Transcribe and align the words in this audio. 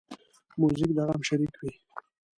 موزیک 0.59 0.91
د 0.97 0.99
غم 1.07 1.21
شریک 1.27 1.53
وي. 1.61 1.71